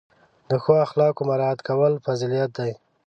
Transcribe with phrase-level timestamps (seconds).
[0.49, 2.71] د ښو اخلاقو مراعت کول فضیلت دی.